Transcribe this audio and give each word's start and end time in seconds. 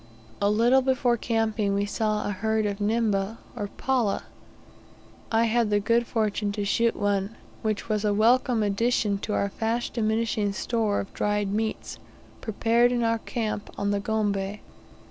A 0.41 0.49
little 0.49 0.81
before 0.81 1.15
camping 1.15 1.75
we 1.75 1.85
saw 1.85 2.25
a 2.27 2.31
herd 2.31 2.65
of 2.65 2.81
nimba, 2.81 3.37
or 3.55 3.67
pallah; 3.77 4.23
I 5.31 5.43
had 5.43 5.69
the 5.69 5.79
good 5.79 6.07
fortune 6.07 6.51
to 6.53 6.65
shoot 6.65 6.95
one, 6.95 7.35
which 7.61 7.87
was 7.87 8.03
a 8.03 8.11
welcome 8.11 8.63
addition 8.63 9.19
to 9.19 9.33
our 9.33 9.49
fast 9.49 9.93
diminishing 9.93 10.53
store 10.53 11.01
of 11.01 11.13
dried 11.13 11.53
meats, 11.53 11.99
prepared 12.41 12.91
in 12.91 13.03
our 13.03 13.19
camp 13.19 13.69
on 13.77 13.91
the 13.91 13.99
Gombe. 13.99 14.57